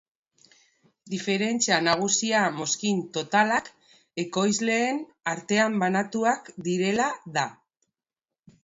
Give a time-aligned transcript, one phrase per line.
[1.13, 3.71] Diferentzia nagusia mozkin totalak
[4.25, 5.03] ekoizleen
[5.35, 7.47] artean banatuak direla da.